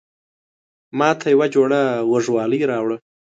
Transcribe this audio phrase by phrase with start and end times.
[0.99, 2.97] ماته يوه جوړه غوږوالۍ راوړه